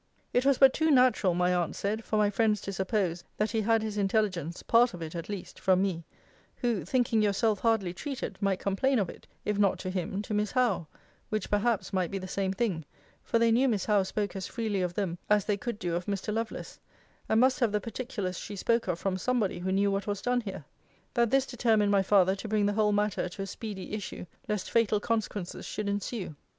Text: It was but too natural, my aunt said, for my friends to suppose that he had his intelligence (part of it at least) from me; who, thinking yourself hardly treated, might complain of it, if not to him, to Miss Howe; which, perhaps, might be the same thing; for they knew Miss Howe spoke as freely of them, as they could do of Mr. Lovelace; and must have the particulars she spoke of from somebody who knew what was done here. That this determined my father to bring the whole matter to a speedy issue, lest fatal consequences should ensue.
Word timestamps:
It 0.33 0.47
was 0.47 0.57
but 0.57 0.73
too 0.73 0.89
natural, 0.89 1.35
my 1.35 1.53
aunt 1.53 1.75
said, 1.75 2.03
for 2.03 2.17
my 2.17 2.31
friends 2.31 2.59
to 2.61 2.73
suppose 2.73 3.23
that 3.37 3.51
he 3.51 3.61
had 3.61 3.83
his 3.83 3.99
intelligence 3.99 4.63
(part 4.63 4.95
of 4.95 5.03
it 5.03 5.13
at 5.15 5.29
least) 5.29 5.59
from 5.59 5.83
me; 5.83 6.03
who, 6.55 6.83
thinking 6.83 7.21
yourself 7.21 7.59
hardly 7.59 7.93
treated, 7.93 8.39
might 8.41 8.57
complain 8.57 8.97
of 8.97 9.11
it, 9.11 9.27
if 9.45 9.59
not 9.59 9.77
to 9.77 9.91
him, 9.91 10.23
to 10.23 10.33
Miss 10.33 10.53
Howe; 10.53 10.87
which, 11.29 11.51
perhaps, 11.51 11.93
might 11.93 12.09
be 12.09 12.17
the 12.17 12.27
same 12.27 12.51
thing; 12.51 12.83
for 13.23 13.37
they 13.37 13.51
knew 13.51 13.67
Miss 13.69 13.85
Howe 13.85 14.01
spoke 14.01 14.35
as 14.35 14.47
freely 14.47 14.81
of 14.81 14.95
them, 14.95 15.19
as 15.29 15.45
they 15.45 15.55
could 15.55 15.77
do 15.77 15.93
of 15.93 16.05
Mr. 16.07 16.33
Lovelace; 16.33 16.79
and 17.29 17.39
must 17.39 17.59
have 17.59 17.71
the 17.71 17.79
particulars 17.79 18.39
she 18.39 18.55
spoke 18.55 18.87
of 18.87 18.97
from 18.97 19.17
somebody 19.19 19.59
who 19.59 19.71
knew 19.71 19.91
what 19.91 20.07
was 20.07 20.23
done 20.23 20.41
here. 20.41 20.65
That 21.13 21.29
this 21.29 21.45
determined 21.45 21.91
my 21.91 22.01
father 22.01 22.35
to 22.37 22.47
bring 22.47 22.65
the 22.65 22.73
whole 22.73 22.91
matter 22.91 23.29
to 23.29 23.41
a 23.43 23.45
speedy 23.45 23.93
issue, 23.93 24.25
lest 24.49 24.71
fatal 24.71 24.99
consequences 24.99 25.63
should 25.67 25.87
ensue. 25.87 26.35